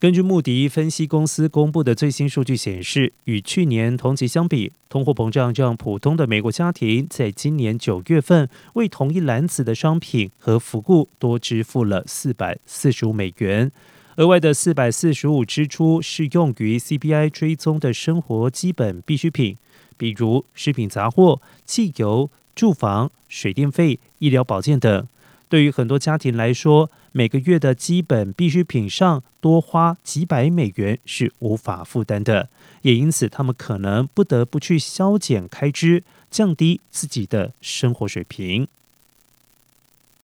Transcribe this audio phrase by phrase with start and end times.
[0.00, 13.72] 根据穆迪分析公司公布的最新数据显示，与去年同期相比，通货膨胀让普通的美国家庭在今年九月份为同一篮子的商品和服务多支付了四百四十五美元。
[14.16, 19.56] 额外的四百四十五支出是用于 CPI 追踪的生活基本必需品，
[19.96, 25.06] 比如食品杂货、汽油、住房、水电费、医疗保健等。
[25.48, 32.48] 对于很多家庭来说，每个月的基本必需品上多花几百美元是无法负担的，
[32.82, 38.66] 也因此他们可能不得不去削减开支，降低自己的生活水平。